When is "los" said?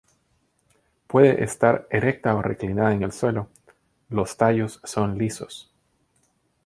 4.09-4.35